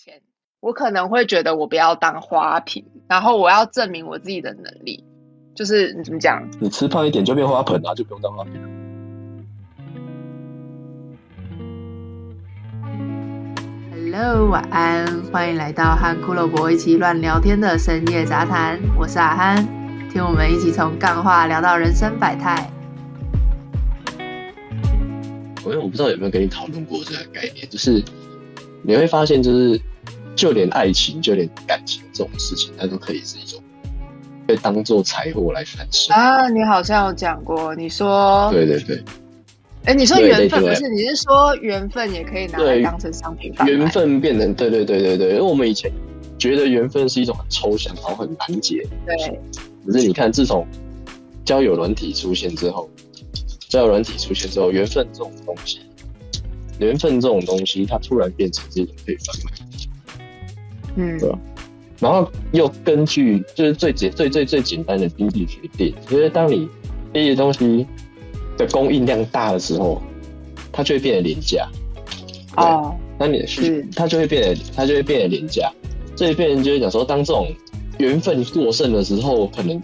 [0.00, 0.22] 前，
[0.60, 5.04] 我可能会觉得我不要当花瓶，然后我要证明我自己的能力。
[5.56, 6.48] 就是你怎么讲？
[6.60, 8.68] 你吃胖一点就变花盆啊，就不用当花瓶了。
[13.90, 18.78] Hello，晚安，欢迎来到和骷髅伯一起乱聊天的深夜杂谈。
[18.96, 19.56] 我是阿憨，
[20.10, 22.70] 听我们一起从干话聊到人生百态。
[25.64, 28.00] 我我不知道有没有跟你讨论过这个概念，就是
[28.82, 29.80] 你会发现，就是
[30.36, 33.60] 就连爱情，就连感情这种事情，它都可以是一种
[34.46, 36.12] 被当做财货来反噬。
[36.12, 39.02] 啊，你好像有讲过，你说，对对对，
[39.84, 40.88] 哎，你说缘分不是？
[40.88, 43.52] 你是说缘分也可以拿来当成商品？
[43.66, 45.90] 缘分变成对对对对对，因为我们以前
[46.38, 48.86] 觉得缘分是一种很抽象，然后很难解。
[49.04, 49.40] 对，
[49.86, 50.66] 可是你看，自从
[51.44, 52.88] 交友软体出现之后，
[53.68, 55.80] 交友软体出现之后，缘分这种东西，
[56.78, 59.88] 缘分这种东西，它突然变成这种可以贩卖的东西。
[60.96, 61.38] 嗯对吧
[62.00, 66.68] 然后又根据就是最简最最最简单的经济学定，就是当你
[67.12, 67.84] 这些东西
[68.56, 70.00] 的供应量大的时候，
[70.70, 71.68] 它就会变得廉价。
[72.54, 75.72] 对哦，那你的需它就会变得它就会变得廉价，
[76.14, 77.48] 这一变成就是讲说，当这种
[77.98, 79.82] 缘分过剩的时候，可能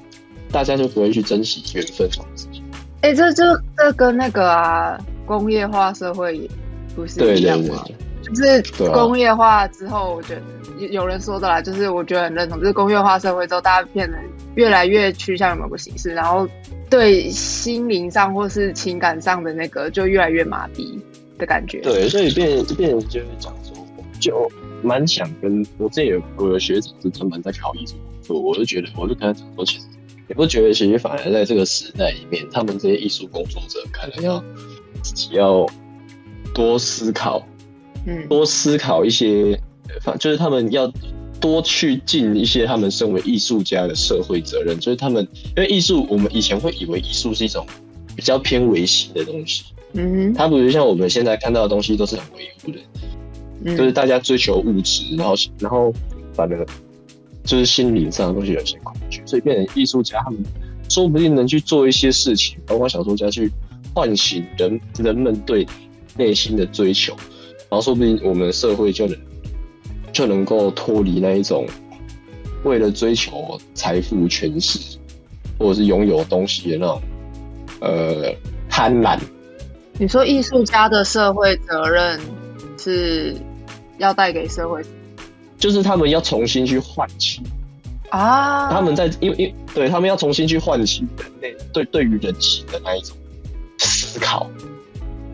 [0.53, 2.63] 大家就不会去珍惜缘分这种事情。
[3.01, 3.45] 哎，这这
[3.77, 4.97] 这跟那个啊
[5.27, 6.49] 工业化社会也
[6.95, 7.85] 不是对对对一样吗？
[8.23, 10.43] 就是工业化之后，我觉得
[10.79, 14.17] 有有人说的啦，就是我觉得很认同，就是工业化社会之后，大家变得
[14.55, 16.49] 越来越趋向于某个形式，然后
[16.89, 20.99] 对心灵上或是情感上的那个就越来越麻痹
[21.37, 21.81] 的感觉。
[21.83, 23.77] 对，所以变变成就是讲说，
[24.19, 24.51] 就
[24.83, 29.85] 蛮想跟我之前有我有学长是专门在考艺术工作，我就觉得我就跟他讲说，其实
[30.27, 34.43] 你不觉得其实反而在这个时代里面，他们这些艺术工作者可能要
[35.03, 35.67] 自己要
[36.55, 37.47] 多思考，
[38.07, 40.91] 嗯，多思考一些，呃反就是他们要
[41.41, 47.67] 多去尽一些他们身为艺术家的社会责任，就是他们因为艺术，我们以前会以为艺术是一种
[48.17, 52.79] 比较偏唯心的东西，嗯哼，它不是像我们现在看到的东西都是很唯物的。
[53.65, 53.77] 嗯。
[53.77, 55.93] 就是大家追求物质，然后然后
[56.33, 56.67] 反而
[57.45, 60.43] 就是心灵上的东西有些恐惧，所以变成艺术家他们
[60.89, 63.51] 说不定能去做一些事情，包括小说家去
[63.95, 65.67] 唤醒人人们对
[66.17, 67.15] 内心的追求，
[67.69, 69.19] 然后说不定我们的社会就能
[70.13, 71.67] 就能够脱离那一种
[72.65, 74.99] 为了追求财富、权势
[75.59, 77.03] 或者是拥有东西的那种
[77.81, 78.35] 呃
[78.69, 79.19] 贪婪。
[79.99, 82.21] 你说艺术家的社会责任
[82.79, 83.35] 是
[83.99, 84.83] 要带给社会
[85.59, 87.41] 就是他们要重新去唤起
[88.11, 88.71] 啊？
[88.71, 93.17] 他们在因为因为对他们要重新去唤起人类对对于人性的那一种
[93.79, 94.49] 思考，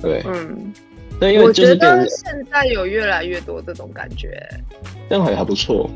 [0.00, 0.72] 对，嗯，
[1.20, 4.42] 那因为我觉得现在有越来越多这种感觉。
[5.08, 5.90] 这样还还不错。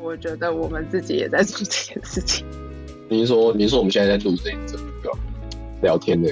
[0.00, 2.44] 我觉得我们自己也在做这件事情，
[3.08, 5.10] 你是说你是说我们现在在录这这个
[5.80, 6.28] 聊天的？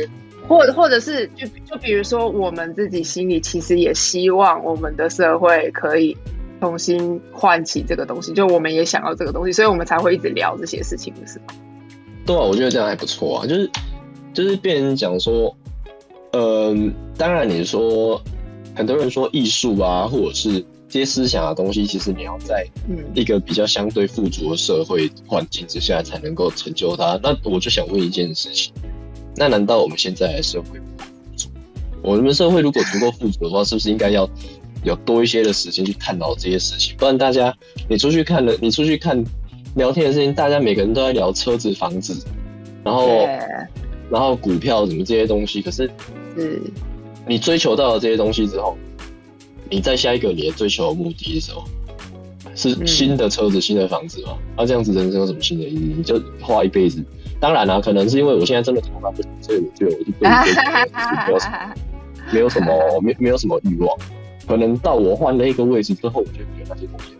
[0.49, 6.17] 或或者是就就比如说我们自己心里其实也希望我们的社会可以
[6.61, 11.45] 重新唤起这个东西，就我们也想要这个东西，所以我们才会一直聊这些事情，不是吗？
[12.27, 13.71] 对啊，我觉得这样还不错啊，就是
[14.35, 15.57] 就是变成讲说，
[16.33, 18.21] 嗯、当然你说
[18.75, 27.19] 很多人说艺术啊，或者是这些思想的东西，其实你要在嗯一个比较相对富足的社会环境之下才能够成就它。
[27.23, 28.73] 那我就想问一件事情：
[29.37, 31.49] 那难道我们现在的社会不富足？
[32.03, 34.29] 我们社会如果足够富足的话，是不是应该要
[34.83, 36.97] 有多一些的时间去探讨这些事情？
[36.97, 37.55] 不然大家
[37.89, 39.23] 你出去看了，你出去看
[39.77, 42.25] 聊天的事情，大家每个人都在聊车子、房子，
[42.83, 43.27] 然后，
[44.11, 45.89] 然后股票什么这些东西，可是
[46.37, 46.61] 是，
[47.27, 48.77] 你追求到了这些东西之后，
[49.71, 51.65] 你在下一个你的追求的目的是什么，
[52.55, 54.37] 是嗯新的车子、新的房子吗？
[54.57, 55.95] 那、这样子人生有什么新的意义？
[55.97, 57.03] 你就花一辈子。
[57.39, 60.61] 当然啦、可能是因为我现在真的头发不行，所以我觉得我就不追求
[61.27, 61.75] 没有什么
[62.33, 63.97] 没有什么没没有什么欲望。
[64.47, 67.15] 可能到我换了一个位置之后，我就觉得那些东西。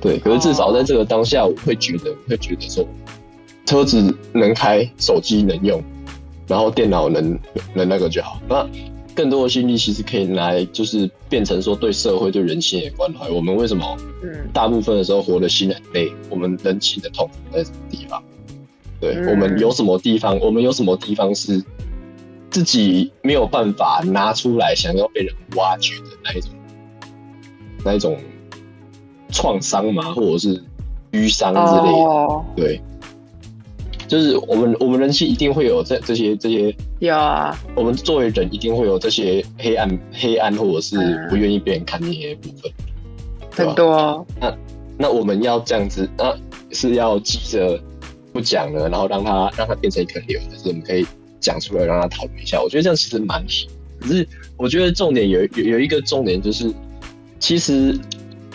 [0.00, 2.86] 对，可是至少在这个当下，我会觉得，我会觉得说，
[3.66, 5.82] 车子能开，手机能用，
[6.48, 7.38] 然后电脑能
[7.74, 8.40] 能那个就好。
[8.48, 8.68] 那
[9.14, 13.28] 更多的心力其实可以拿来，就是变成说对社会、对人性的关怀。
[13.28, 16.12] 我们为什么嗯大部分的时候活得心很累？
[16.30, 18.22] 我们人情的痛苦在什么地方？
[19.00, 20.38] 对、嗯我们有什么地方？
[20.40, 21.62] 我们有什么地方是
[22.50, 26.50] 自己没有办法拿出来，想要被人挖掘的那一种
[27.84, 28.16] 那一种
[29.30, 30.62] 创伤嘛，或者是
[31.12, 31.98] 淤伤之类的？
[32.04, 32.80] 哦，对，
[34.08, 42.72] 就是我们我们人性一定会有这这些这些有啊，我们作为人一定会有这些黑暗、黑暗或者是嗯不愿意被人看见的部分。
[43.50, 44.26] 很多。
[44.40, 44.56] 那
[44.96, 46.34] 那我们要这样子，那
[46.72, 47.78] 是要记着
[48.32, 51.06] 不讲了，然后让它让它变成一颗瘤，还是我们可以
[51.38, 52.60] 讲出来让它讨论一下？
[52.62, 53.46] 我觉得这样其实蛮好。
[54.00, 54.26] 可是
[54.56, 56.72] 我觉得重点有有有一个重点就是，
[57.38, 57.98] 其实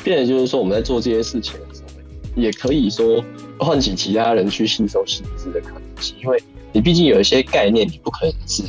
[0.04, 3.24] 变的就是说我们在做这些事情的时候，也可以说
[3.64, 8.64] 唤起其他人去吸收新知的可能性，因为你毕竟有一些概念，你不可能是。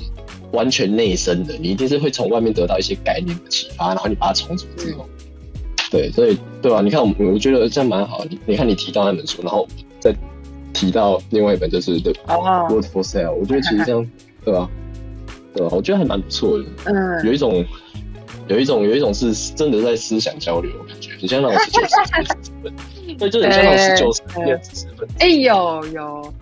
[0.53, 5.05] 完全内生的，你一定是会从外面得到一些概念的启发，然后你把它重组之后，
[5.91, 6.81] 对，所以对吧？
[6.81, 8.25] 你看，我我觉得这样蛮好。
[8.31, 9.67] 你你看，你提到那本书，然后
[9.99, 10.15] 再
[10.73, 12.13] 提到另外一本，就是《The
[12.73, 14.09] Word for Sale》，我觉得其实这样，
[14.45, 14.71] 对吧？
[15.53, 15.73] 对吧？
[15.75, 16.65] 我觉得还蛮不错的。
[16.85, 17.65] 嗯，有一种，
[18.47, 25.15] 有一种，有一种是真的在思想交流，感觉很像那种十九世纪，对，就很像那种十九世纪知识分子。
[25.21, 26.35] 哎，有有。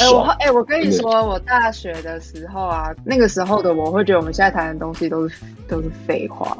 [0.00, 5.36] 哎，我哎，我跟你说，我大学的时候啊，那个时候的我会觉得我们现在谈的东西都是
[5.68, 6.56] 都是废话，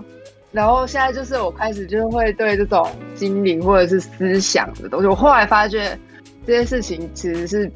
[0.52, 5.98] 然后现在就是我开始就是会对这种心灵或者是思想的东西，我后来发觉
[6.46, 7.70] 这些事情其实是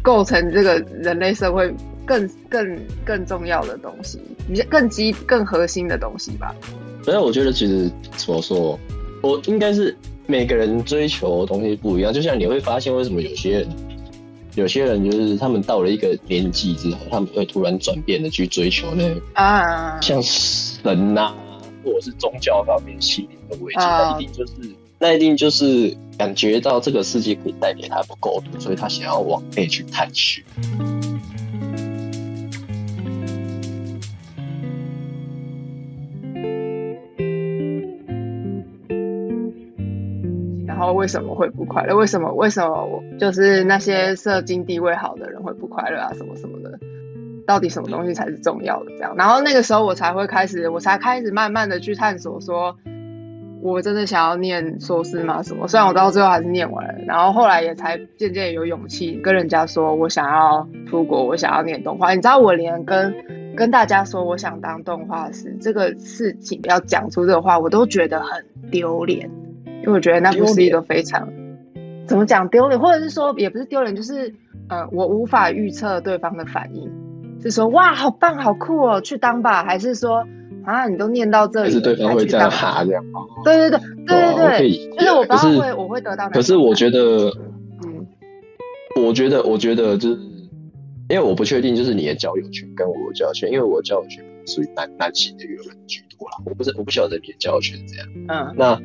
[0.00, 1.74] 构成这个人类社会
[2.06, 6.54] 更更更重要的东西，比较更基更核心的东西吧。
[7.02, 8.78] 所以我觉得其实怎么说，
[9.24, 13.68] 我应该是每个人追求的东西不一样，就像你会发现为什么有些人。
[14.56, 21.34] 有些人就是他们到了一个年纪之后，他们会突然转变的去追求那啊，像神呐，
[21.84, 24.52] 或者是宗教方面心灵的慰藉，那一定就是
[25.00, 30.44] 那一定就是感觉到这个世界可以带给他不够多，所以他想要往内去探寻。
[40.92, 41.96] 为什么会不快乐？
[41.96, 42.32] 为什么？
[42.34, 46.12] 为什么我就是那些社经地位好的人会不快乐啊？
[46.14, 46.78] 什么什么的？
[47.46, 48.90] 到底什么东西才是重要的？
[48.96, 52.76] 这样，然后那个时候我才会开始，我才开始慢慢的去探索，说
[53.60, 55.42] 我真的想要念硕士吗？
[55.42, 55.68] 什么？
[55.68, 62.14] 虽然我到最后还是念完了，然后后来也才渐渐有勇气跟人家说我想要出国，我想要念动画。
[62.14, 63.14] 你知道，我连跟
[63.54, 69.30] 跟大家说我想当动画师这个事情，要讲出这个话，我都觉得很丢脸。
[69.84, 71.28] 因为我觉得那不是一个非常
[72.06, 74.34] 怎么讲丢脸，或者是说也不是丢脸，就是
[74.68, 76.90] 呃，我无法预测对方的反应，
[77.42, 80.26] 是说哇好棒好酷哦去当吧，还是说
[80.64, 83.04] 啊你都念到这里，是对方会这样哈这样。
[83.44, 86.30] 对对对对对对，就是我不会我会得到。
[86.30, 87.30] 可是我觉得，
[87.84, 88.06] 嗯，
[89.02, 90.16] 我觉得我觉得就是，
[91.10, 98.80] 因为我不确定就是你的交友圈跟我的交友圈，因为我交友圈属于男男性的人居多啦，我不是我不晓得你的交友圈这样，嗯，那。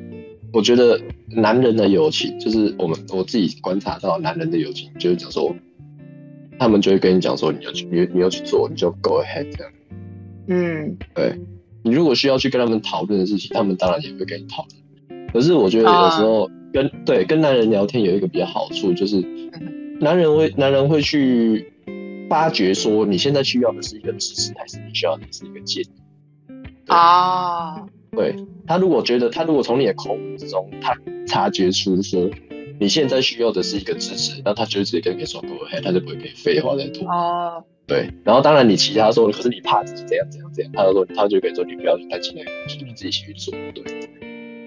[0.52, 5.56] 我觉得男人的友情，就是我们我自己观察到男人的友情，就是讲说，
[6.58, 9.74] 他们就会跟你讲说，你要去，你你要去做，你就 go ahead 这样。
[10.48, 11.40] 嗯，对。
[11.82, 15.28] 你如果需要去跟他们讨论的事情，他们当然也会跟你讨论。
[15.32, 19.22] 可是我觉得有时候跟对跟男人聊天有一个比较好处，就是
[20.02, 21.72] 男人会男人会去
[22.30, 25.90] 发掘说，你现在需要的是一个支持，还是你需要的是一个建议
[26.88, 27.88] 啊？
[28.12, 28.36] 对
[28.68, 30.96] 他，如果觉得他如果从你的口吻之中，他
[31.28, 32.30] 察觉出说
[32.80, 37.08] 你现在需要的是一个支持，那他就直接跟你说不会，他就不会跟你废话再多。
[37.08, 43.54] 哦，对，然后当然你其他说，可是你怕自己怎样怎样怎样，他就说他就可以说你不要去担心那个东西，你自己去做。
[43.74, 44.10] 对，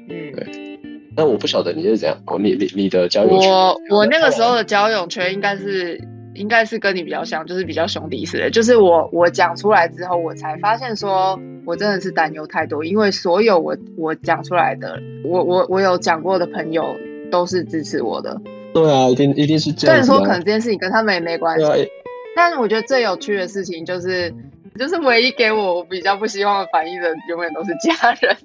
[0.09, 0.79] 嗯，对。
[1.15, 6.01] 那我不晓得你是怎样，我，你你你的交友圈，我我那个时候的交友圈应该是
[6.35, 11.39] 应该是跟你比较像，就是比较兄弟似的，就是我我讲出来之后，我才发现说。
[11.65, 16.97] 我真的是担忧太多，因为所有我我讲出来的，我我我有讲过的朋友
[17.31, 18.43] 都是支持我的。
[18.75, 19.95] 对啊，一定一定是这样。
[19.95, 21.89] 虽然说可能这件事情跟他们也没关系，
[22.35, 24.35] 但是我觉得最有趣的事情就是，
[24.77, 28.37] 就是唯一给我比较不希望反应的，永远都是家人。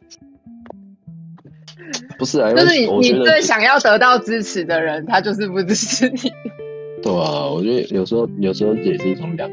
[2.20, 6.32] 不是啊，就是你你最想要得到支持的人，他就是不支持你。
[7.08, 9.50] 对啊，我觉得有时候有时候也是一种两。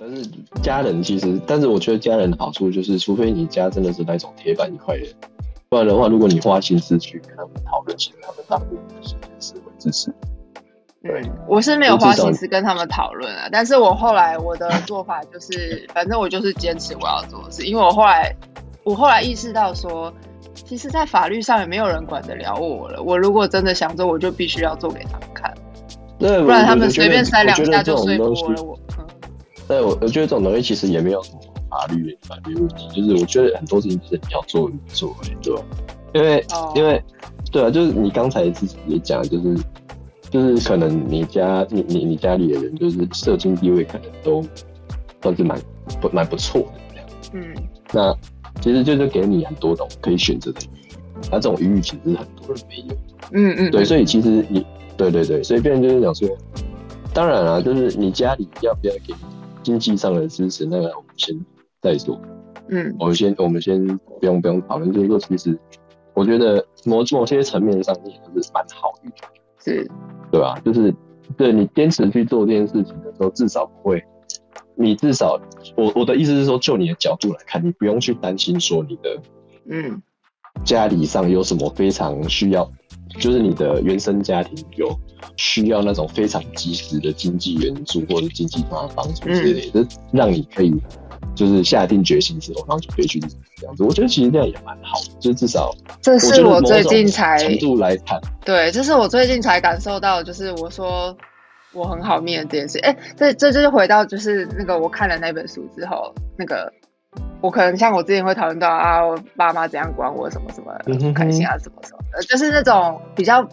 [0.00, 0.28] 但是
[0.60, 5.06] 家人其实，但是我觉得家人的好处就是，除非你家真的是那种铁板一块的，
[5.68, 10.12] 不然的话，如果你花心思去跟他们讨论，其实他们大部分是是会支持。
[11.04, 18.34] 对，我是没有花心思跟他们讨论啊，但是我后来我的做法就是，反正我就是坚持我要做的事，因为我后来
[18.84, 20.12] 我后来意识到说，
[20.54, 23.02] 其实，在法律上也没有人管得了我了。
[23.02, 25.52] 我如果真的想做，我就必须要做给他们看，
[26.18, 28.78] 对，不然他们随便塞两下就说服了我。
[29.66, 35.64] 对，我我觉得这种东西其实也没有什么法律法律问题，就是我觉得很多事情是你要做你做，对吧？
[36.12, 37.02] 因为因为
[37.50, 39.56] 对啊，就是你刚才自己也讲，就是
[40.30, 44.44] 就是可能你家你你你家里的人就是社经地位可能都
[45.22, 45.58] 算是蛮
[46.00, 47.06] 不蛮不错的这样。
[47.32, 47.54] 嗯
[47.90, 48.14] 那
[48.60, 50.96] 其实就是给你很多种可以选择的余裕，
[51.30, 52.96] 那这种余裕其实很多人没有。
[53.32, 54.64] 嗯嗯，对，所以其实你，
[54.96, 56.28] 对对对，所以别人就是讲说，
[57.12, 59.14] 当然啊，就是你家里要不要给
[59.62, 61.38] 经济上的支持，那个我们先
[61.80, 62.18] 再说。
[62.68, 65.58] 嗯我们先我们先不用不用讨论，就是说，其实
[66.14, 69.10] 我觉得某某些层面上你也是蛮好的，
[69.58, 69.86] 是
[70.30, 70.58] 对吧？
[70.64, 70.94] 就是
[71.36, 74.02] 对你坚持去做这件事情的时候，至少不会，
[74.76, 75.40] 你至少
[75.76, 79.20] 我我的意思是说，就你的角度来看，你不用去担心说你的
[79.70, 80.02] 嗯
[80.64, 82.70] 家里上有什么非常需要，
[83.18, 84.98] 就是你的原生家庭有
[85.36, 90.72] 需要那种非常及时的经济援助或者经济上的帮助之类的，让你可以
[91.34, 93.82] 就是下定决心之后，然后就可以去这样子。
[93.82, 101.16] 我觉得其实这样也蛮好的，就至少这是我最近才程度来看，对，这是我最近才感受到，就是我说
[101.74, 102.78] 我很好面的这件事。
[102.78, 106.72] 哎，这这就是回到就是那个我看了那本书之后，那个
[107.40, 113.46] 我可能像我之前会讨论到啊，我爸妈怎样管我什么什么不开心啊什么什么的，就是那种比较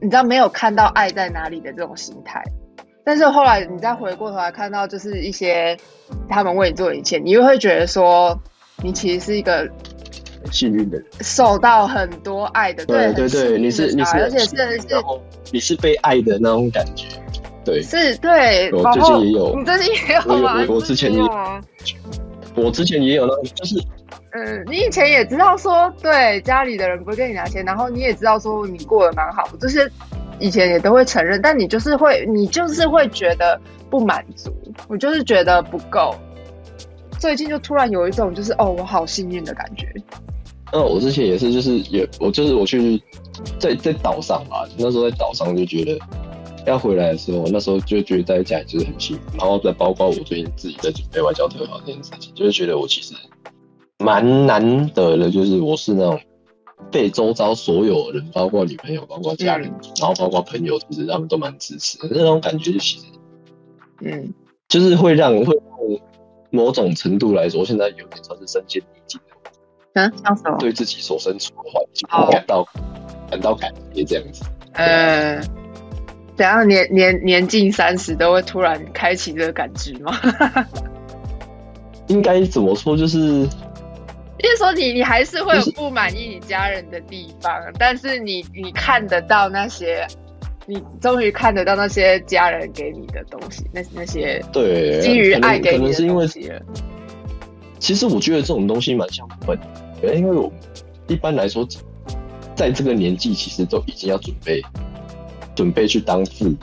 [0.00, 2.42] 你知道没有看到爱在哪里的这种心态。
[3.04, 5.76] 但是后来你再回过头来看到，就是一些
[6.28, 8.36] 他们为你做的一切，你又会觉得说，
[8.82, 9.70] 你其实是一个
[10.52, 15.20] 幸运的人，受到很多爱的，对对对，你是你是而且是是然后
[15.52, 17.06] 你是被爱的那种感觉，
[17.64, 17.82] 对。
[17.82, 20.64] 是对，我最近也有你最近也有吗？
[20.68, 21.60] 我我之前也有吗？
[22.54, 23.76] 我之前也有那种，就是
[24.32, 29.90] 嗯，你以前也知道说，对家里的人不会跟你拿钱，然后你也知道说你过得蛮好，就是
[30.38, 33.60] 以前也都会承认，但你就是会，你就是会觉得
[33.90, 34.50] 不满足，
[34.88, 36.14] 我就是觉得不够。
[37.18, 39.86] 最近就突然有一种就是哦，我好幸运的感觉。
[40.72, 43.00] 那我之前也是，就是也我就是我去
[43.58, 45.98] 在在岛上嘛，那时候在岛上就觉得
[46.66, 53.14] 要回来的时候，那时候就觉得在家里就是很幸福，然后再包括我最近自己在准备外交特考这件事情，就是觉得我其实
[53.98, 56.20] 蛮难得的，就是我是那种
[56.90, 63.04] 被周遭所有人，包括女朋友，包括家人，然后包括朋友，其实他们都蛮支持的，那种感觉就其实
[64.00, 64.34] 嗯
[64.68, 66.00] 就是会让会让
[66.50, 69.35] 某种程度来说，现在有点算是身陷逆境的。
[69.96, 70.58] 嗯，像什么？
[70.58, 72.68] 对自己所身处的环境哦感到
[73.30, 74.44] 感到感激这样子。
[74.74, 75.40] 呃，
[76.36, 80.14] 怎样年年年近三十都会突然开启这个感知吗？
[82.08, 82.94] 应该怎么说？
[82.94, 83.46] 就是
[84.38, 90.06] 就是说你你还是会有不满意你家人的地方，但是你你看得到那些，
[90.66, 96.28] 你终于看得到那些家人给你的东西，那那些对，基于爱给你的可能是因为。
[97.78, 99.56] 其实我觉得这种东西蛮像本
[100.02, 100.52] 能，因为我
[101.08, 101.66] 一般来说，
[102.54, 104.62] 在这个年纪，其实都已经要准备
[105.54, 106.56] 准备去当父母，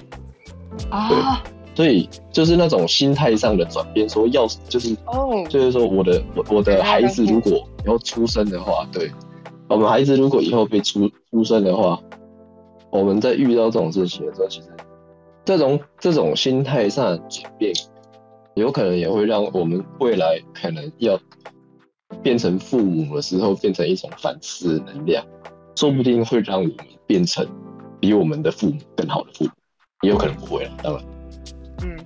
[0.90, 1.44] 啊。
[1.76, 9.12] 所以就是那种心态上的转变，说要就是哦，就是说我的我我的孩子如果以后出生的话，对，
[9.68, 12.00] 我们孩子如果以后被出出生的话，
[12.92, 14.68] 我们在遇到这种事情的时候，其实
[15.44, 17.74] 这种这种心态上的转变，
[18.54, 21.20] 有可能也会让我们未来可能要
[22.22, 25.26] 变成父母的时候，变成一种反思能量，
[25.76, 26.76] 说不定会让我们
[27.08, 27.48] 变成
[28.00, 29.52] 比我们的父母更好的父母，
[30.02, 31.04] 也有可能不会了，当然。
[31.84, 31.98] 嗯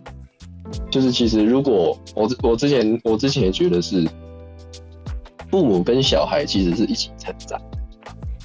[0.91, 4.05] 就是其实如果我之我之前我之前也觉得是
[5.49, 7.57] 父母跟小孩其实是一起成长，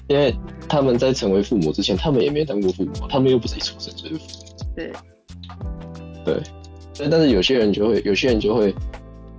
[0.07, 0.33] 因为
[0.69, 4.75] 他们在成为父母之前，他们也没当过父母，他们又不是一出生就是父母。
[4.76, 4.92] 对，
[6.25, 6.42] 对，
[6.97, 8.73] 但但是有些人就会，有些人就会，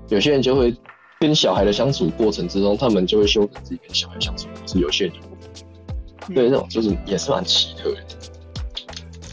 [0.10, 0.76] 有些人就会
[1.24, 6.34] 跟小孩的相处过程之中，他们就会修正自己跟小孩相处，是有些人就。
[6.34, 8.02] 对，那种就是也是蛮奇特的。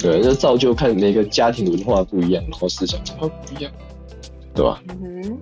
[0.00, 3.72] 对，就造就看每个家庭文化不一样，然后思想文化不一样，
[4.54, 4.80] 对吧？
[4.88, 5.38] 嗯哼，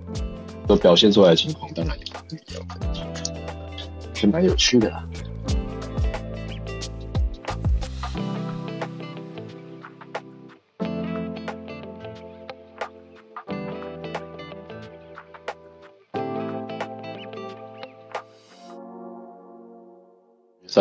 [0.65, 4.91] 都表现出来的情况当然也不一样的，是蛮有趣的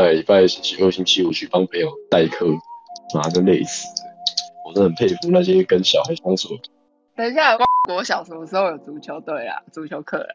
[0.02, 2.46] 个礼拜星期二、星期五去帮朋友代课，
[3.14, 4.10] 妈的累死了！
[4.66, 6.62] 我真的很佩服那些跟小孩相处的
[7.16, 7.56] 等一下，
[7.88, 9.62] 国小什么时候有足球队啊？
[9.72, 10.30] 足球课啊？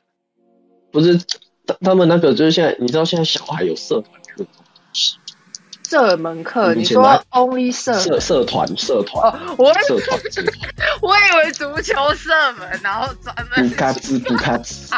[0.92, 1.18] 不是
[1.66, 4.46] 他他们那个就是现在，你知道现在小孩有社团课，
[5.88, 6.74] 社门课？
[6.74, 10.20] 你说 only 社社社团社团哦，我社团，
[11.02, 14.94] 我以为足球社门，然后专门不卡兹布卡兹。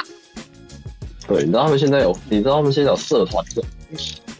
[1.27, 3.61] 对，你知道他们现在有，你知道他们现在有社团课，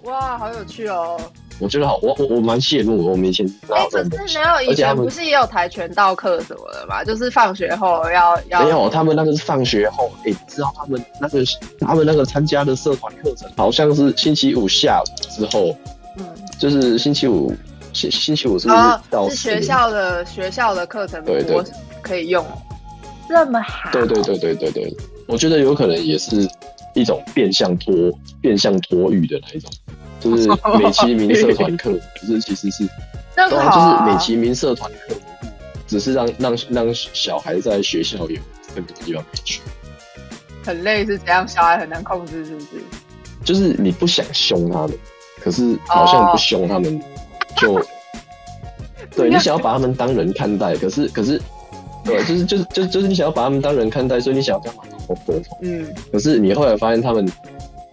[0.05, 1.19] 哇，好有趣哦！
[1.59, 3.09] 我觉得好，我我我蛮羡慕。
[3.09, 4.03] 我们以前哪哎、可？
[4.27, 7.03] 是没有以前不是也有跆拳道课什么的嘛？
[7.03, 11.39] 就是放学后要要没有，他们那个是放学后，哎、你知道他们那个
[11.79, 15.75] 他们那个参加的社团课程，好像是星期五下午之后，
[16.17, 16.25] 嗯，
[16.59, 17.53] 就是星期五
[17.93, 18.79] 星星期五是不是
[19.11, 21.63] 哦是学校的学校的课程对对我
[22.01, 22.45] 可以用，
[23.29, 23.89] 这么好？
[23.91, 26.47] 对对对对对对，我觉得有可能也是
[26.95, 27.93] 一种变相托
[28.41, 29.71] 变相托育的那一种，
[30.19, 30.47] 就是
[30.79, 32.89] 美其名社团课，可是其实是
[33.37, 35.13] 那对啊，个啊就是美其名社团课，
[35.85, 38.39] 只是让让让小孩在学校有
[38.73, 39.61] 更多地方可以去，
[40.63, 41.47] 很累是怎样？
[41.47, 42.67] 小孩很难控制，是不是？
[43.43, 44.97] 就是你不想凶他们，
[45.39, 46.99] 可是好像不凶他们
[47.57, 47.79] 就，
[49.15, 51.39] 对你想要把他们当人看待，可是可是。
[52.05, 55.57] 对，就是就是就就是你想要把他们当人看待，所以你想要跟他们好好沟通。
[55.61, 57.25] 嗯，可是你后来发现他们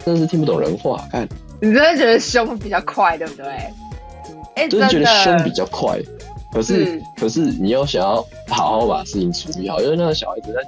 [0.05, 1.27] 真的是听不懂人话，看
[1.61, 3.45] 你真的觉得凶比较快，对不对？
[4.55, 5.99] 哎、就是觉得真的凶比较快，
[6.53, 8.15] 可是、嗯可是你又想要
[8.49, 10.61] 好好把事情处理好，因为那个小孩子在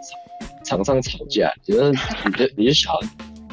[0.64, 3.00] 场场上吵架，就是你就你就想要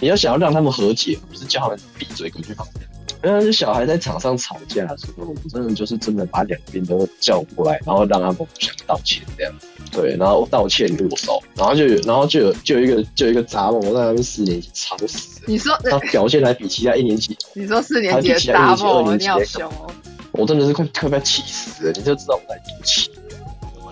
[0.00, 2.82] 你要想要让他们和解，不是叫他们闭嘴滚去房间。
[3.24, 9.52] 因为小孩在场上吵架的时候，我真的就是真的把两边都叫过来，然后让他们互相道歉这样。
[9.90, 19.90] 对，然后道歉握手，然后就有，然后就有就有一个就有一个杂毛在那边四年级吵死了，你说他表现还比其他一年级 你说四年级比其他一杂年级二毛，你好年级的凶哦！
[20.32, 23.10] 我真的是快快被气死了，你就知道我在多气。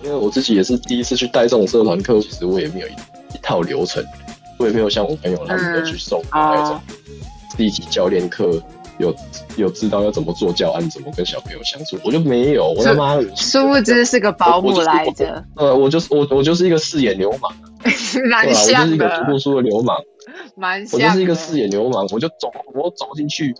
[0.03, 2.91] 因为我自己也是第一次去带这种社团课，其实我也没有一
[3.35, 4.03] 一套流程，
[4.57, 6.81] 我也没有像我朋友他们有去送那种哦
[7.55, 8.59] 第一级教练课，
[9.01, 9.13] 有
[9.57, 17.51] 有知道要怎么做教案，怎么跟小朋友相处，我就没有，我他妈，殊不知是个保姆来着，呃，我就是我我就是一个四眼流氓，
[18.29, 18.81] 蛮对吧？
[18.81, 19.97] 我就是一个 读，过书的流氓，
[20.55, 20.81] 蛮。
[20.93, 23.53] 我就是一个四眼流氓，我就走，我走进去，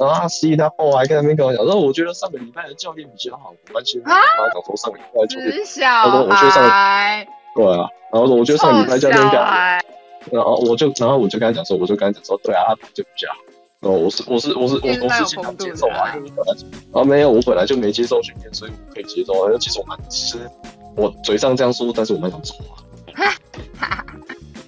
[0.00, 4.12] 然后他示意他后来跟那边跟我讲，说我觉得上个礼拜的教练比较好，我关心他
[4.52, 5.88] 讲说上个礼拜的教练死小
[6.68, 9.80] 孩，对啊，然后说我觉得上个礼拜教练臭比较好，小，
[10.32, 13.36] 然后我就然后我就跟他讲说，我就跟他讲说，对啊，他就比较好。
[13.84, 16.54] 然后我是我是我是我我是尽量接受啊，因为本来
[16.92, 19.34] 啊没有，我本来就没接受训练，所以我可以接受。
[19.42, 19.52] 啊。
[19.60, 20.38] 其实我蛮其实
[20.96, 22.80] 我嘴上这样说，但是我蛮想做啊。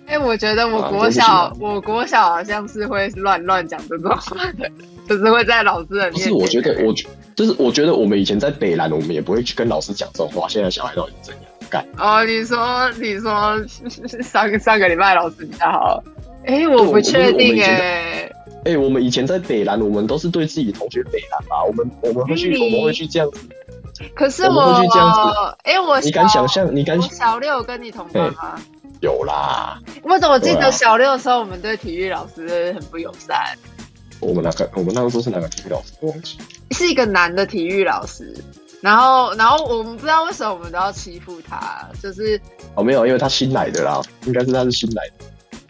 [0.06, 4.70] 哎，我觉得我啊国小我国小好像是会乱乱讲这种话的，
[5.08, 6.30] 就是会在老师的面前。
[6.30, 10.46] 不是，我觉得我觉就是我觉得我们以前在北兰，我们也不会去跟老师讲这种话。
[10.46, 11.84] 现在小孩到底怎样干？
[11.98, 13.56] 哦，你说你说
[14.22, 16.02] 上个上个礼拜老师比较好，
[16.44, 18.30] 哎，我不确定哎。
[18.66, 21.62] 哎、我们以前在北兰，我们都是对自己同学北兰吧？
[21.64, 23.38] 我们我们会去，我们会去这样子。
[24.14, 26.74] 可是我们会去这样子哎，我你敢想象？
[26.74, 28.60] 你敢我小六跟你同班吗？
[29.00, 29.78] 有啦？
[30.02, 33.56] 我怎么记对啊得小六的时候，我们对体育老师很不友善？
[34.20, 35.92] 我们那个我们那个时候是哪个体育老师？
[36.00, 36.36] 我忘记。
[36.72, 38.34] 是一个男的体育老师，
[38.80, 42.40] 然后然后我们不知道为什么我们都要欺负他，就是
[42.74, 45.24] 哦，没有，因为他新来的啦，应该是他是新来的，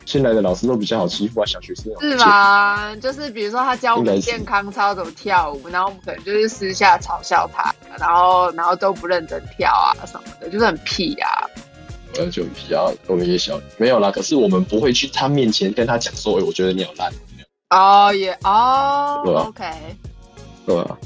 [0.07, 2.17] 新来的老师都比较好欺负啊，小学生是？
[2.17, 2.97] 吗？
[2.97, 11.45] 就是比如说他教我们健康操怎么跳舞，然后我们可能就是私下嘲笑他，然后然后都不认真跳啊什么的，就是很屁啊。
[12.17, 17.13] 呃，就比较我们也小没有啦，可是我们不会去他面前跟他讲说，哎、我觉得你好烂，
[17.71, 19.65] 哦也哦，OK，
[20.65, 20.97] 对吧、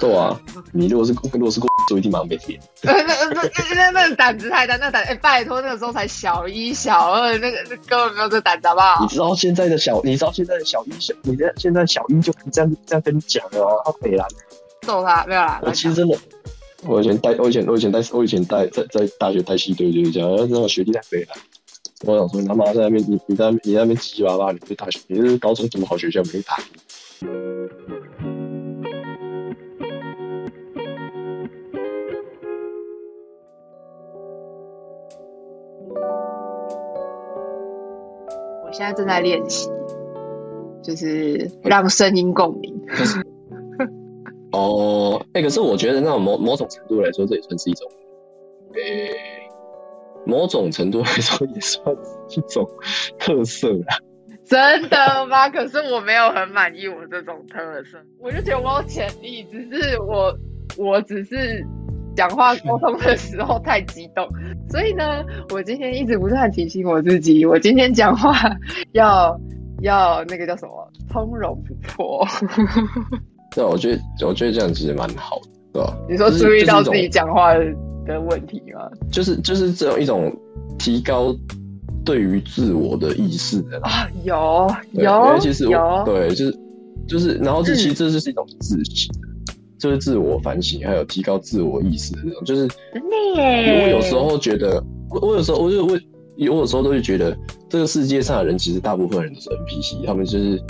[0.00, 0.38] 对啊，
[0.72, 2.58] 你如果是如果是就一定马上被贴。
[2.82, 9.06] 那那那那那胆子太大，那胆哎、拜托，那个时候才小一小二，那个那根本没有这胆子好不好你？
[9.08, 14.26] 知道现在的小，你知道现在的小一小，你在现在小一就这样这样跟你讲了啊，他北兰。
[14.82, 16.18] 揍他没有啦，我其实真的，
[16.82, 21.38] 我以前带，我以前我以前带，我以前带在在大学带系队就是这样，那个学弟在北兰。
[22.06, 26.58] 我想说，你他妈在那边，你你在你在那边唧唧巴巴，你是大学，你是高中什么好学校没打。
[38.74, 39.70] 现在正在练习，
[40.82, 42.74] 就是让声音共鸣。
[44.52, 47.88] 哦，哎、可是我觉得那种某某种程度来说，这也算是一种，
[48.74, 49.10] 诶、
[50.26, 51.96] 某种程度来说也算
[52.28, 52.68] 是一种
[53.18, 53.98] 特色啦。
[54.44, 55.48] 真的吗？
[55.48, 60.36] 可是我没有很满意我这种特色，我就觉得我有潜力，只是我
[60.76, 61.64] 我只是
[62.16, 64.26] 讲话沟通的时候太激动，
[64.70, 68.34] 所以呢，我今天一直不断提醒我自己，我今天讲话
[68.92, 69.38] 要
[69.82, 72.26] 要那个叫什么，从容不迫。
[73.54, 75.40] 对啊，我觉得我觉得这样其实蛮好
[75.72, 75.96] 的，对吧？
[76.08, 77.64] 你说注意到自己讲话的
[78.06, 78.88] 的问题吗？
[79.10, 80.32] 就是就是这种一种
[80.78, 81.34] 提高
[82.04, 83.80] 对于自我的意识的。
[83.80, 85.66] 啊，有有尤其是
[86.04, 86.58] 对就是
[87.08, 89.12] 就是，然后这嗯其实这就是一种自信。
[89.78, 92.44] 就是自我反省，还有提高自我意识的那种。
[92.44, 95.98] 就是真的耶，我有时候觉得，我我有时候我就我
[96.36, 97.36] 有有时候都会觉得，
[97.68, 100.62] 这个世界上的人其实大部分人都是 NPC，他们就是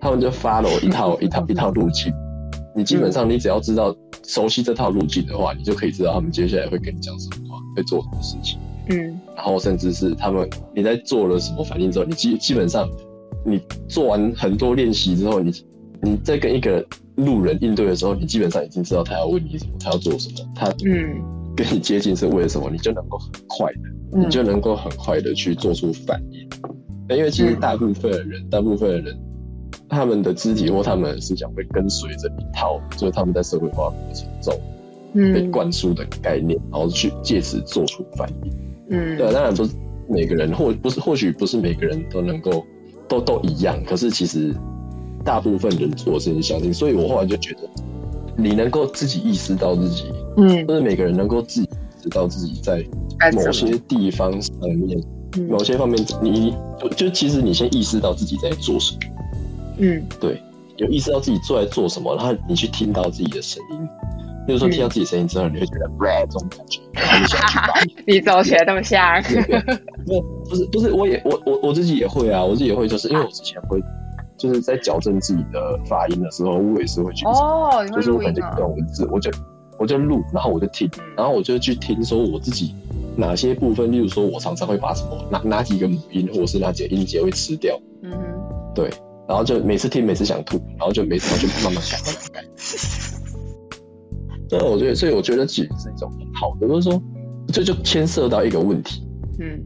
[0.00, 2.12] 他们就 follow 一套一套一套路径。
[2.74, 3.96] 你基本上你只要知道
[4.26, 8.58] 熟悉这套路径的话，你就可以知道他们接下来会跟你讲什么话，会做什么事情。
[8.90, 12.88] 嗯，然后甚至是他们你在做了什么反应之后，你基基本上
[13.44, 15.50] 你做完很多练习之后，你
[16.02, 16.84] 你在跟一个
[17.16, 21.22] 路人应对的时候，你基本上已经知道他要问你什么，他要做什么，他嗯
[21.56, 23.80] 跟你接近是为了什么，你就能够很快的，
[24.12, 26.48] 嗯你就能够很快的去做出反应。
[27.08, 29.16] 因为其实嗯大部分的人，大部分的人，
[29.88, 34.54] 他们的肢体或他们的思想会跟随着一套，就是他们在社会化过程中
[35.32, 38.52] 被嗯灌输的概念，然后去借此做出反应。
[38.90, 39.74] 嗯，对啊，当然不是
[40.08, 42.66] 每个人，或不是或许不是每个人都能够
[43.08, 44.52] 都都一样，可是其实
[45.26, 47.68] 大部分人做的事情相信，所以我后来就觉得，
[48.36, 50.04] 你能够自己意识到自己，
[50.36, 50.66] 嗯。
[50.66, 52.82] 就是每个人能够自己意识到自己在
[53.32, 54.98] 某些地方上面，
[55.36, 55.48] 嗯。
[55.48, 58.98] 某些方面，你就就其实你先意识到自己在做什么，
[59.78, 60.02] 嗯。
[60.20, 60.40] 对，
[60.76, 63.78] 有意识到自己做在做什么，然后你去听到自己的声音。
[64.46, 65.90] 比如说听到自己声音之后，你会觉得
[66.30, 67.74] 这种感觉，然后你想要去把
[68.06, 69.20] 你走起来那么像，
[70.06, 73.82] 不不是不是，我也我我我自己也会啊，我自己也会，就是因为我之前会
[74.36, 78.56] 就是在矫正自己的发音的时候，我也是会去，哦，就是我可能就一？
[78.56, 79.30] 段文字，我就
[79.78, 82.74] 我就录，然后我就听，然后我就去听说我自己
[83.16, 88.18] 哪些部分，例如说我常常会把什么哪哪几个母音或者是哪几个音节会吃掉，嗯哼，
[88.74, 88.90] 对，
[89.28, 92.44] 然后就每次听每次想吐，然后就每次就慢慢改慢慢改。
[94.48, 97.02] 对，我觉得，所以我觉得其实是一种很好的，就是说，
[97.48, 99.02] 这就牵涉到一个问题，
[99.40, 99.64] 嗯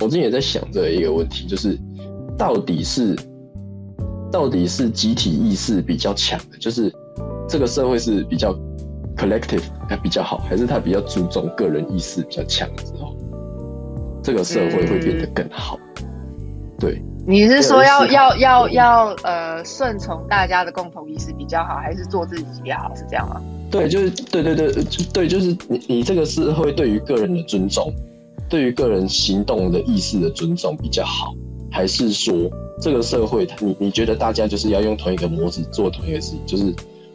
[0.00, 1.78] 我之前也在想这一个问题，就是
[2.36, 3.14] 到底是
[4.32, 6.90] 到底是集体意识比较强的，就是
[7.46, 8.52] 这个社会是比较
[9.16, 13.14] collective 它比较好，还是他比较注重个人意识比较强之后，
[14.22, 15.78] 这个社会会变得更好？
[16.80, 22.92] 对，你是说要要要要呃顺从大家的共同意识比较好，还是做自己比较好？
[22.96, 23.40] 是这样吗？
[23.70, 24.72] 对，就是对对对，
[25.12, 27.92] 对，就是你你这个社会对于个人的尊重，
[28.48, 31.32] 对于个人行动的意识的尊重比较好，
[31.70, 32.34] 还是说
[32.82, 36.74] 这个社会你你觉得大家就是要用同一个模子做同一个事情，就是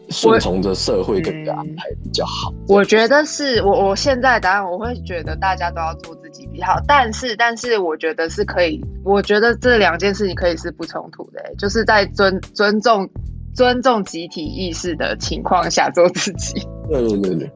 [0.10, 2.54] 顺从着社会的一个安排比较好？
[2.70, 13.10] 我觉得是我我现在答案，我会觉得大家都要做自己比较好，但是但是我觉得是可以，我觉得这两件事情可以是不冲突的、欸就是在尊尊重
[13.54, 16.66] 尊重集体意识的情况下做自己。
[16.90, 17.52] 对对对对，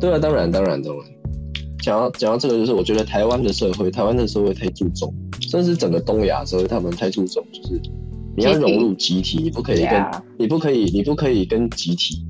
[0.00, 1.04] 对啊，当然当然当然。
[1.82, 5.14] 讲到讲到这个，就是我觉得台湾的社会，台湾的社会太注重，
[5.56, 7.80] 甚至整个东亚社会，他们太注重，就是
[8.36, 12.24] 你要融入集体，你不可以跟 Yeah 你不可以你不可以跟集体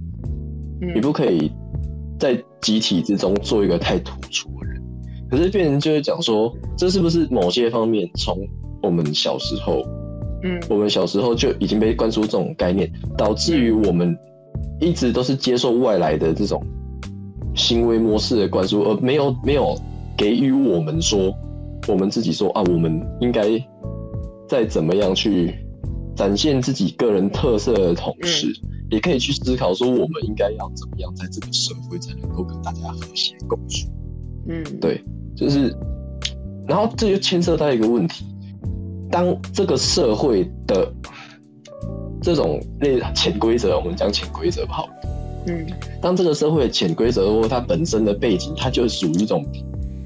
[0.80, 1.50] 你嗯不可以
[2.18, 4.82] 在集体之中做一个太突出的人。
[5.28, 8.38] 可是别人就会讲说，这是不是某些方面从
[8.82, 9.82] 我们小时候，
[10.44, 10.60] 嗯。
[10.68, 14.16] 我们小时候就已经被灌输这种概念，导致于我们
[14.80, 16.64] 一直都是接受外来的这种
[17.54, 19.76] 行为模式的灌输，而没有没有
[20.16, 21.34] 给予我们说，
[21.86, 23.44] 我们自己说啊，我们应该
[24.48, 25.54] 再怎么样去
[26.14, 28.52] 展现自己个人特色的同时，
[28.90, 33.88] 也可以去思考说，我们应该要怎么样在这个社会才能够跟大家和谐共处。
[34.48, 34.64] 嗯。
[34.80, 35.02] 对，
[35.36, 35.74] 就是，
[36.66, 38.24] 然后这就牵涉到一个问题：
[39.10, 40.92] 当这个社会的
[42.20, 44.88] 这种类潜规则，我们讲潜规则吧好，
[45.46, 45.66] 嗯。
[46.00, 49.44] 当这个社会的潜规则或它本身的背景，它就属于一种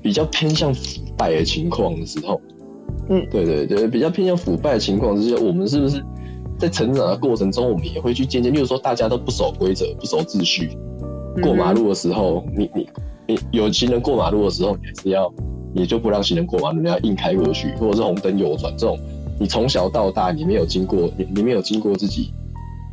[0.03, 2.41] 比较偏向腐败的情况的时候，
[3.11, 3.27] 嗯。
[3.31, 6.03] 对对对，比较偏向腐败的情况之下，我们是不是
[6.59, 10.71] 在成长的过程中，我们也会去渐渐，例如说大家都不守规则、不守秩序，
[11.37, 11.43] 嗯。
[11.43, 12.89] 过马路的时候，你你
[13.27, 15.31] 你有行人过马路的时候，你还是要，
[15.75, 18.99] 你就不让行人过马路，你要硬开过去，或者是红灯右转这种，
[19.39, 22.33] 你从小到大你没有经过，你你没有经过自己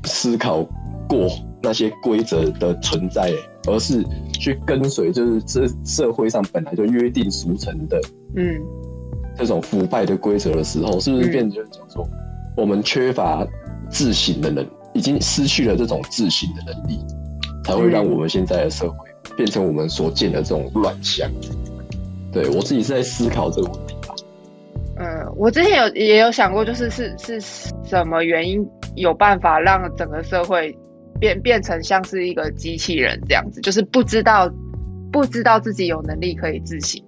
[0.03, 0.65] 思考
[1.07, 1.27] 过
[1.61, 3.31] 那些规则的存在，
[3.67, 4.03] 而是
[4.39, 7.99] 去跟随就是这社会上本来就约定俗成的
[8.35, 8.59] 嗯
[9.35, 12.07] 这种腐败的规则的时候，是不是嗯变成就是讲说，
[12.55, 13.45] 我们缺乏
[13.89, 16.99] 自省的能，已经失去了这种自省的能力，
[17.63, 18.97] 才会让嗯我们现在的社会
[19.35, 21.29] 变成我们所见的这种乱象。
[22.31, 24.13] 对我自己是在思考这个问题吧。
[24.99, 27.39] 嗯，我之前有也有想过，就是是是
[27.83, 30.75] 什么原因有办法让整个社会
[31.19, 34.51] 变变成像是一个机器人这样子，就是不知道
[35.11, 37.01] 不知道自己有能力可以自省，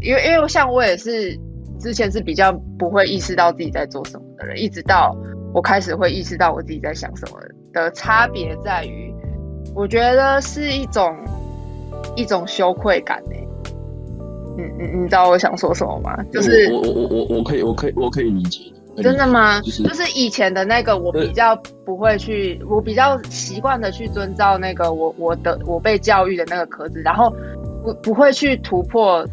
[0.00, 1.38] 因为因为像我也是
[1.80, 5.16] 之前是比较不会意识到自己在做什么的人，一直到
[5.54, 7.38] 我开始会意识到我自己在想什么
[7.72, 9.12] 的差别在于，
[9.74, 11.14] 我觉得是一种
[12.16, 13.48] 一种羞愧感诶。
[14.58, 16.16] 嗯嗯，你知道我想说什么吗？
[16.32, 18.72] 就是我我我我我可以我可以我可以理解。
[19.02, 19.60] 真的吗？
[19.60, 27.32] 就是就是以前的那个，我比较不会去，我比较习惯的去遵照那个我我的我被教育的那个壳子，然后
[27.82, 29.26] 不不会去突破，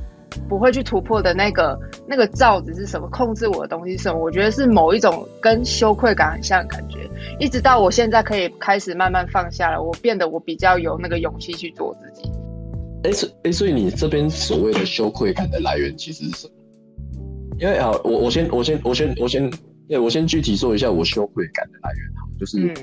[0.47, 3.07] 不会去突破的那个那个罩子是什么？
[3.09, 4.19] 控制我的东西是什么？
[4.19, 6.99] 我觉得是某一种跟羞愧感很像的感觉，
[7.39, 12.29] 一直到我现在可以开始慢慢放下了，我变得我比较有那个勇气去做自己。
[13.03, 16.53] 哎，所哎，所以你这边所谓的羞愧感的来源其实是什么？
[17.59, 19.49] 因为啊，我我先我先我先我先，
[19.87, 22.73] 对我先具体说一下我羞愧感的来源哈，就是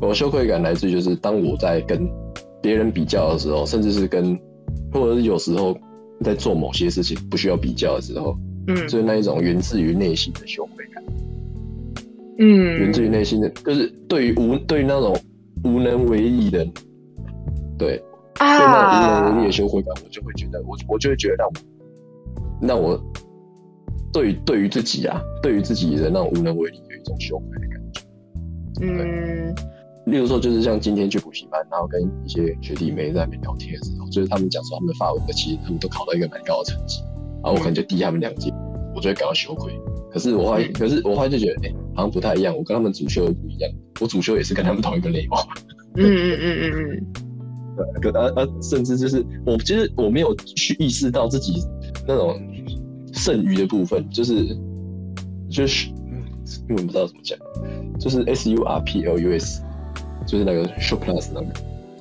[0.00, 2.08] 我羞愧感来自于就是当我在跟
[2.62, 4.38] 别人比较的时候，甚至是跟
[4.92, 5.76] 或者是有时候
[6.22, 11.02] 在做某些事情不需要比较的时候，嗯，就是那一种源自于内心的羞愧感，
[12.38, 15.16] 嗯，源自于内心的，就是对于无对于那种
[15.64, 16.64] 无能为力的，
[17.76, 18.02] 对，对
[18.38, 23.02] 那种无能为力的羞愧感，我就会觉得我我就会觉得让我让我。
[24.12, 28.02] 对，对于自己啊，对于自己的那种无能为力，有一种羞愧的感觉。
[28.80, 29.54] 嗯，
[30.06, 37.02] 例如说，就是像今天去补习班，然后跟一些学弟妹在那边聊天的时候，就是他们讲说他们发文的，其实他们都考到一个蛮高的成绩，
[37.42, 38.50] 然后我可能就低他们两届，
[38.94, 39.72] 我就会感到羞愧。
[40.10, 45.36] 可是我后来，可是我后来就觉得，哎，好像不太一样，我跟他们主修的不一样，我主修也是跟他们同一个类目。
[45.96, 47.06] 嗯嗯嗯嗯嗯。
[48.02, 51.62] 对，可呃呃，甚至就是我其实我没有去意识到自己
[52.06, 52.40] 那种。
[53.18, 54.56] 剩余的部分就是
[55.50, 55.88] 就是
[56.68, 57.36] 因为不知道怎么讲，
[57.98, 59.62] 就是 S U R P L U S，
[60.26, 61.46] 就是那个 s h o p plus 那个，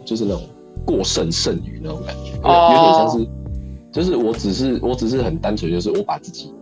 [0.05, 0.41] 就是那种
[0.85, 3.27] 过剩剩余那种感觉，有点像是，
[3.91, 6.53] 就是我只是我只是很单纯，就是我把自己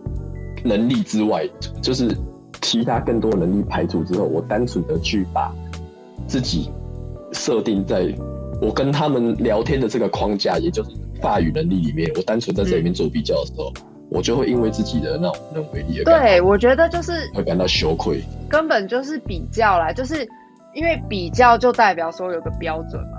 [0.64, 1.48] 能力之外，
[1.82, 2.16] 就是
[2.62, 5.54] 其他更多能力排除之后，我单纯的去把
[6.26, 6.70] 自己
[7.32, 8.12] 设定在
[8.60, 10.90] 我跟他们聊天的这个框架，也就是
[11.20, 13.72] 法语能力里面，我单纯在这里面做比较的时候。
[14.10, 20.26] 我就会因为自己的那种认为力，对我觉得就是会感到羞愧，根本就是比较啦，就是
[20.74, 23.18] 因为比较就代表说有个标准嘛。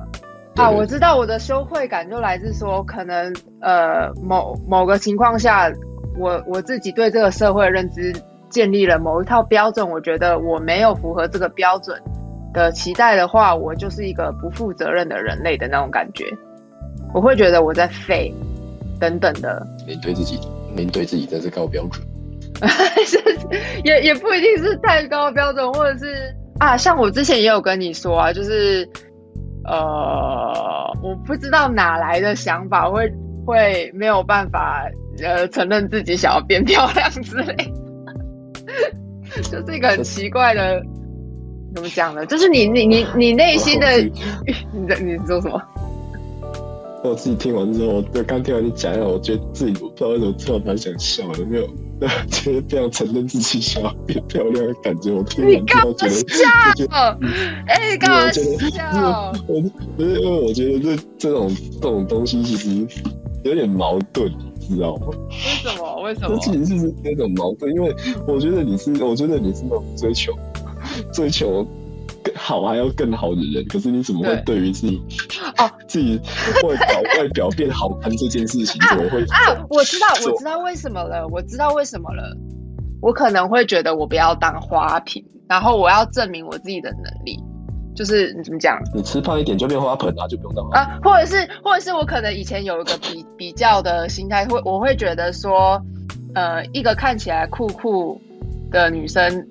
[0.55, 5.71] 啊，我知道我的羞愧感就来自说，可能呃某某个情况下，
[6.17, 8.11] 我我自己对这个社会认知
[8.49, 12.01] 建立了某一套标准，我觉得我没有符合这个标准
[12.53, 16.25] 的期待的话，我就是一个不负责任的人类的那种感觉，
[17.13, 18.33] 我会觉得我在废
[18.99, 20.39] 等等的，你对自己。
[20.77, 22.05] 您对自己真是高标准，
[23.83, 28.87] 也也不一定是太高标准，或者是啊，像我之前也有跟你说啊，就是
[29.65, 33.11] 呃，我不知道哪来的想法，会
[33.45, 34.85] 会没有办法
[35.23, 37.55] 呃承认自己想要变漂亮之类，
[39.43, 40.81] 就是一个很奇怪的，
[41.75, 42.25] 怎么讲呢？
[42.25, 43.87] 就是你你你你内心的，
[44.71, 45.61] 你在你说什么？
[47.03, 51.67] 我自己听完之后，就刚听完你讲，我觉得自己不知道为什么突然蛮想笑的，没有，
[52.29, 56.47] 觉得非常承认自己想要变漂亮的感觉，我听完之后觉得，笑，
[57.67, 59.33] 哎，干嘛笑？
[59.47, 59.61] 我
[59.95, 62.87] 不是因为我觉得这这种这种东西其实
[63.43, 64.29] 有点矛盾，
[64.67, 65.07] 你知道吗？
[65.29, 66.01] 为什么？
[66.01, 66.37] 为什么？
[66.41, 67.95] 这其实是那种矛盾，因为
[68.27, 70.33] 我觉得你是，我觉得你是那种追求
[71.13, 71.65] 追求。
[72.47, 75.01] 好还要更好的人，可是你怎么会对于自己
[75.57, 76.17] 哦 自己
[76.63, 79.65] 外表外表变好看这件事情怎么会啊？
[79.69, 82.37] 我知道我知道为什么了，我知道为什么了。
[83.01, 87.37] 我可能会觉得我不要当花瓶，然后我要证明我自己的能力。
[87.93, 88.79] 就是你怎么讲？
[88.95, 90.97] 你吃胖一点就变花盆啊，就不用当啊。
[91.03, 95.81] 或者是或者是我可能以前有一个比比较的心态，会我会觉得说，
[96.33, 98.21] 呃，一个看起来酷酷
[98.71, 99.45] 的女生。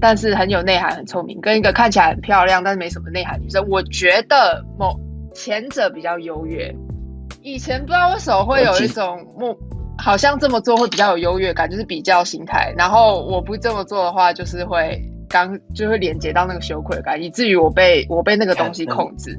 [0.00, 4.98] 但是很有内涵，很聪明，跟一个看起来很漂亮但是没什么内涵女生，我觉得某
[5.34, 6.74] 前者比较优越。
[7.42, 9.56] 以前不知道为什么会有一种莫，
[9.96, 12.74] 好像这么做会比较有优越感，就是比较心态。
[12.76, 19.38] 然后我不这么做的话，就是会刚就会连接到那个羞愧感，以至于我被我被那个东西控制。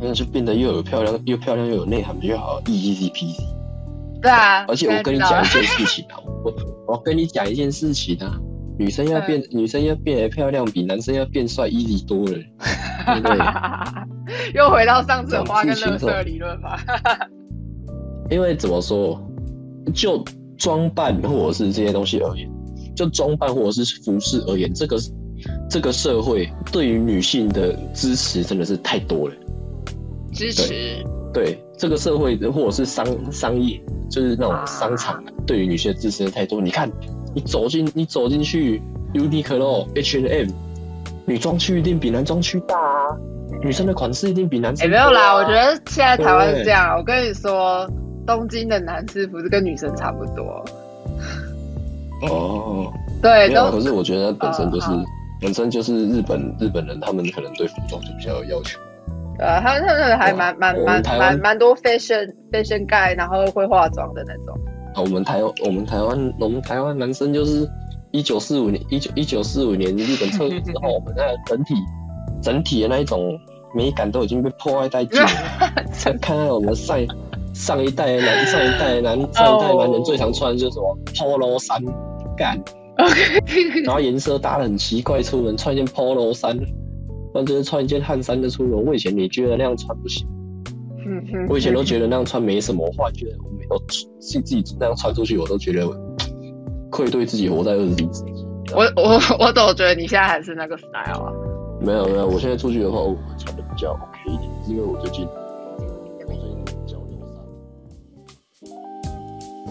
[0.00, 3.42] 那就变得又有漂亮又漂亮又有内涵，比较好 easy peasy。
[4.20, 6.52] 对啊，而且我跟你讲一件事情啊，我
[6.86, 8.38] 我跟你讲一件事情啊。
[8.76, 12.38] 女生要变，女生要变得漂亮，比男生要变帅 easy 多了。
[14.54, 16.80] 又回到上次花跟乐色理论吧。
[18.30, 19.22] 因为怎么说，
[19.94, 20.24] 就
[20.56, 22.50] 装扮或者是这些东西而言，
[22.96, 24.96] 就装扮或者是服饰而言，这个
[25.70, 29.34] 这个社会对于女性的支持真的是太多了。
[30.32, 31.04] 支持。
[31.32, 36.60] 对这个社会或者是商商业，就是那种商场，对于女性的支持太多。
[36.60, 36.90] 你看。
[37.34, 38.80] 你走进你走进去
[39.12, 40.48] ，Uniqlo、H&M，
[41.26, 43.16] 女装区一定比男装区大啊！
[43.62, 46.96] 女生的款式一定比男哎、生、没有啦，我觉得现在台湾是这样。
[46.96, 47.88] 我跟你说，
[48.26, 50.64] 东京的男士服是跟女生差不多，
[52.28, 55.04] 哦，对，没可是我觉得本身就是、哦
[55.42, 58.78] 本身就是日本日本人，他们可能对服装就比较有要求。
[59.38, 64.58] 呃，他们他们还蛮蛮蛮蛮蛮多 fashion fashion guy，然后会化妆的那种。
[64.94, 67.68] 啊，我们台我们台湾我们台湾男生就是
[68.12, 71.74] 一九四五年一九一九四五年日本撤退之后，我们那整体
[72.40, 73.38] 整体的那一种
[73.74, 75.28] 美感都已经被破坏殆尽了。
[75.92, 76.98] 看看看我们上
[77.52, 81.82] 上一代男上一代男上一代男人最常穿的就是什么 polo 衫，
[82.36, 82.60] 干，
[83.84, 86.56] 然后颜色搭的很奇怪，出门穿一件 polo 衫，
[87.32, 88.84] 不然就是穿一件汗衫就出门。
[88.84, 90.26] 我以前也觉得那样穿不行。
[91.06, 95.86] 嗯哼我以前都觉得那样穿没什么，我后来觉得我没有自自己那样穿出去，我都觉得
[96.90, 98.46] 愧对自己活在二十一世纪。
[98.74, 101.32] 我我 我总觉得你现在还是那个 style 啊。
[101.80, 105.28] 没有没有，我现在出去的话，我会穿的比较 OK 一点，是因为我最近。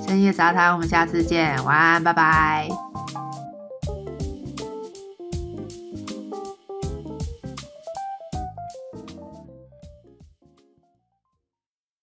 [0.05, 2.92] 深夜杂谈，我们下次见，晚安，拜拜。